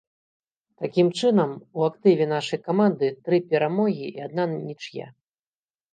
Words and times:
Такім 0.85 1.07
чынам, 1.19 1.51
у 1.81 1.83
актыве 1.89 2.25
нашай 2.33 2.59
каманды 2.71 3.13
тры 3.27 3.37
перамогі 3.53 4.05
і 4.19 4.29
адна 4.29 4.43
нічыя. 4.55 5.07